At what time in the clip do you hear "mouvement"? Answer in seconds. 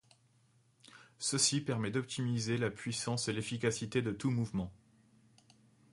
4.31-4.71